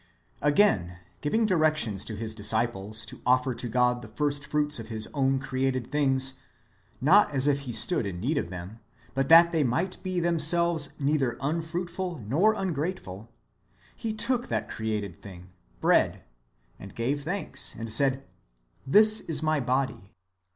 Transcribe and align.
Again, 0.41 0.97
giving 1.21 1.45
directions 1.45 2.03
to 2.05 2.15
His 2.15 2.33
disciples 2.33 3.05
to 3.05 3.21
offer 3.23 3.53
to 3.53 3.69
God 3.69 4.01
the 4.01 4.07
first 4.07 4.49
fruits^ 4.49 4.79
of 4.79 4.87
His 4.87 5.05
own 5.13 5.37
created 5.37 5.91
things— 5.91 6.39
not 7.01 7.31
as 7.31 7.45
if 7.47 7.59
He 7.59 7.71
stood 7.71 8.07
in 8.07 8.19
need 8.19 8.39
of 8.39 8.49
them, 8.49 8.79
but 9.13 9.29
that 9.29 9.51
they 9.51 9.63
might 9.63 10.01
be 10.01 10.19
themselves 10.19 10.93
neither 10.99 11.37
unfruitful 11.39 12.17
nor 12.27 12.55
ungrateful— 12.55 13.29
He 13.95 14.11
took 14.11 14.47
that 14.47 14.71
created 14.71 15.21
thing, 15.21 15.51
bread, 15.81 16.23
and 16.79 16.95
gave 16.95 17.21
thanks, 17.21 17.75
and 17.75 17.87
said," 17.87 18.23
This 18.97 19.19
is 19.19 19.43
my 19.43 19.59
body." 19.59 20.09